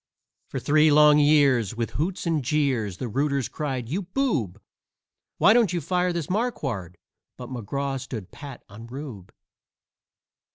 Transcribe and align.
For 0.49 0.59
three 0.59 0.91
long 0.91 1.19
years, 1.19 1.75
with 1.75 1.91
hoots 1.91 2.25
and 2.25 2.43
jeers, 2.43 2.97
the 2.97 3.07
rooters 3.07 3.47
cried: 3.47 3.87
"You 3.87 4.01
boob! 4.01 4.59
Why 5.37 5.53
don't 5.53 5.73
you 5.73 5.79
fire 5.79 6.11
this 6.11 6.27
Marquard?" 6.27 6.97
But 7.37 7.49
McGraw 7.51 7.99
stood 8.01 8.31
pat 8.31 8.63
on 8.67 8.87
"Rube." 8.87 9.31